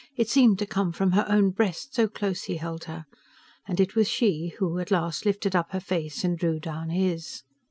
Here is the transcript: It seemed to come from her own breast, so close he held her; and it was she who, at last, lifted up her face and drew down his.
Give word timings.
It 0.15 0.27
seemed 0.27 0.57
to 0.57 0.65
come 0.65 0.91
from 0.93 1.11
her 1.11 1.27
own 1.29 1.51
breast, 1.51 1.93
so 1.93 2.07
close 2.07 2.45
he 2.45 2.55
held 2.57 2.85
her; 2.85 3.05
and 3.67 3.79
it 3.79 3.93
was 3.95 4.07
she 4.09 4.47
who, 4.57 4.79
at 4.79 4.89
last, 4.89 5.27
lifted 5.27 5.55
up 5.55 5.73
her 5.73 5.79
face 5.79 6.23
and 6.23 6.35
drew 6.39 6.59
down 6.59 6.89
his. 6.89 7.43